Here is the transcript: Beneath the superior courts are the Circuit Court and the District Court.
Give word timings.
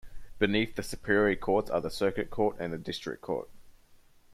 Beneath 0.39 0.75
the 0.75 0.81
superior 0.81 1.35
courts 1.35 1.69
are 1.69 1.79
the 1.79 1.91
Circuit 1.91 2.31
Court 2.31 2.55
and 2.59 2.73
the 2.73 2.79
District 2.79 3.21
Court. 3.21 3.51